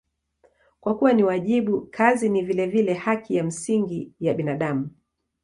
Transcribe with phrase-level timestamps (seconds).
[0.79, 4.89] Kwa kuwa ni wajibu, kazi ni vilevile haki ya msingi ya binadamu.